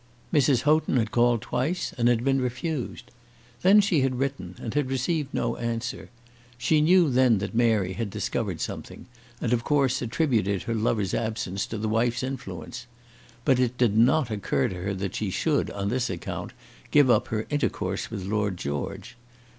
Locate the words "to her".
14.69-14.95